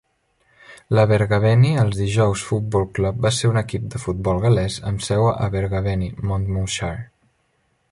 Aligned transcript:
L'Abergavenny 0.99 1.75
els 1.81 1.99
dijous 2.03 2.45
Football 2.53 2.87
Club 2.99 3.21
va 3.27 3.33
ser 3.41 3.51
un 3.51 3.61
equip 3.63 3.87
de 3.95 4.01
Futbol 4.07 4.41
gal·lès 4.47 4.81
amb 4.93 5.07
seu 5.11 5.31
a 5.33 5.37
Abergavenny, 5.51 6.11
Monmouthshire. 6.33 7.09